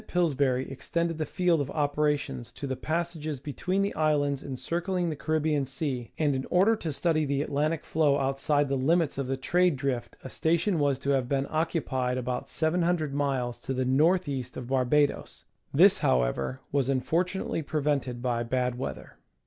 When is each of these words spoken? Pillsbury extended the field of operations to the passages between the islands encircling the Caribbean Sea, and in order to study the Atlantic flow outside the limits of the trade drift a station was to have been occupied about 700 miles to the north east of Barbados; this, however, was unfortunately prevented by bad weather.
Pillsbury 0.07 0.67
extended 0.71 1.19
the 1.19 1.27
field 1.27 1.61
of 1.61 1.69
operations 1.69 2.51
to 2.53 2.65
the 2.65 2.75
passages 2.75 3.39
between 3.39 3.83
the 3.83 3.93
islands 3.93 4.41
encircling 4.43 5.11
the 5.11 5.15
Caribbean 5.15 5.63
Sea, 5.63 6.11
and 6.17 6.33
in 6.33 6.43
order 6.49 6.75
to 6.77 6.91
study 6.91 7.23
the 7.23 7.43
Atlantic 7.43 7.83
flow 7.83 8.17
outside 8.17 8.67
the 8.67 8.75
limits 8.75 9.19
of 9.19 9.27
the 9.27 9.37
trade 9.37 9.75
drift 9.75 10.17
a 10.23 10.29
station 10.31 10.79
was 10.79 10.97
to 10.97 11.11
have 11.11 11.29
been 11.29 11.45
occupied 11.51 12.17
about 12.17 12.49
700 12.49 13.13
miles 13.13 13.59
to 13.61 13.75
the 13.75 13.85
north 13.85 14.27
east 14.27 14.57
of 14.57 14.69
Barbados; 14.69 15.45
this, 15.71 15.99
however, 15.99 16.61
was 16.71 16.89
unfortunately 16.89 17.61
prevented 17.61 18.23
by 18.23 18.41
bad 18.41 18.79
weather. 18.79 19.17